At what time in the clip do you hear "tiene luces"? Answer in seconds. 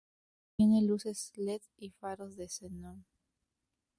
0.57-1.31